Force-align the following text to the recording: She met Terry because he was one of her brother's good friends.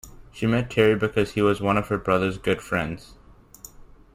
She 0.33 0.47
met 0.47 0.71
Terry 0.71 0.95
because 0.95 1.33
he 1.33 1.43
was 1.43 1.61
one 1.61 1.77
of 1.77 1.89
her 1.89 1.97
brother's 1.99 2.39
good 2.39 2.59
friends. 2.59 3.13